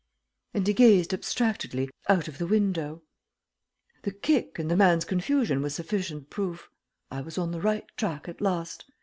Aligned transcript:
And 0.55 0.65
he 0.65 0.73
gazed 0.73 1.13
abstractedly 1.13 1.91
out 2.09 2.27
of 2.27 2.39
the 2.39 2.47
window. 2.47 3.03
The 4.01 4.09
kick 4.09 4.57
and 4.57 4.71
the 4.71 4.75
man's 4.75 5.05
confusion 5.05 5.61
were 5.61 5.69
sufficient 5.69 6.31
proof. 6.31 6.71
I 7.11 7.21
was 7.21 7.37
on 7.37 7.51
the 7.51 7.61
right 7.61 7.85
track 7.97 8.27
at 8.27 8.41
last. 8.41 8.85